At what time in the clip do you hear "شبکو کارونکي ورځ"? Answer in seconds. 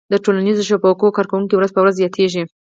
0.69-1.71